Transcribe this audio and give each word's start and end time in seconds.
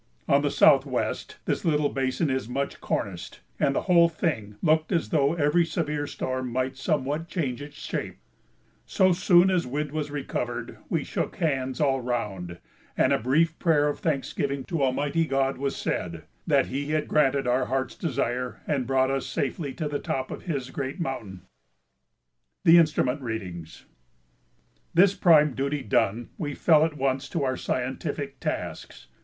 On 0.27 0.41
the 0.41 0.49
southwest 0.49 1.37
this 1.45 1.63
little 1.63 1.89
basin 1.89 2.31
is 2.31 2.49
much 2.49 2.81
corniced, 2.81 3.41
and 3.59 3.75
the 3.75 3.83
whole 3.83 4.09
thing 4.09 4.55
looked 4.63 4.91
as 4.91 5.09
though 5.09 5.35
every 5.35 5.63
severe 5.63 6.07
storm 6.07 6.51
might 6.51 6.75
somewhat 6.75 7.27
change 7.27 7.61
its 7.61 7.75
shape. 7.77 8.17
So 8.87 9.11
soon 9.11 9.51
as 9.51 9.67
wind 9.67 9.91
was 9.91 10.09
recovered 10.09 10.79
we 10.89 11.03
shook 11.03 11.35
hands 11.35 11.79
all 11.79 12.01
round 12.01 12.57
and 12.97 13.13
a 13.13 13.19
brief 13.19 13.59
prayer 13.59 13.87
of 13.89 13.99
thanksgiving 13.99 14.63
to 14.63 14.81
Almighty 14.83 15.27
God 15.27 15.59
was 15.59 15.75
said, 15.75 16.23
that 16.47 16.65
He 16.65 16.89
had 16.93 17.07
granted 17.07 17.45
us 17.45 17.51
our 17.51 17.65
hearts' 17.65 17.93
desire 17.93 18.61
and 18.65 18.87
brought 18.87 19.11
us 19.11 19.27
safely 19.27 19.71
to 19.75 19.87
the 19.87 19.99
top 19.99 20.31
of 20.31 20.45
His 20.45 20.71
great 20.71 20.99
mountain. 20.99 21.41
[Sidenote: 21.41 21.47
The 22.65 22.77
Instrument 22.79 23.21
Readings] 23.21 23.85
This 24.95 25.13
prime 25.13 25.53
duty 25.53 25.83
done, 25.83 26.29
we 26.39 26.55
fell 26.55 26.83
at 26.85 26.97
once 26.97 27.29
to 27.29 27.43
our 27.43 27.55
scientific 27.55 28.39
tasks. 28.39 29.05